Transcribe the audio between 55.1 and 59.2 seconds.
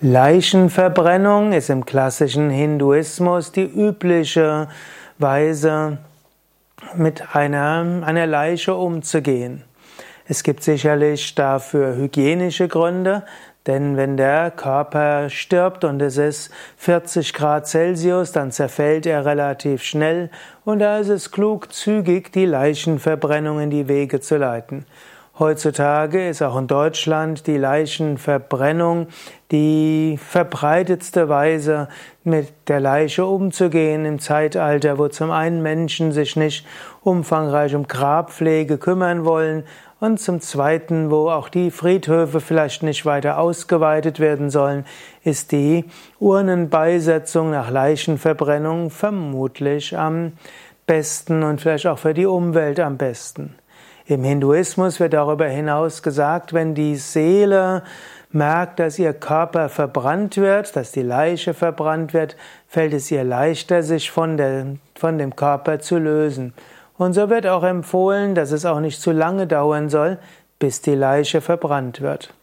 darüber hinaus gesagt, wenn die Seele merkt, dass ihr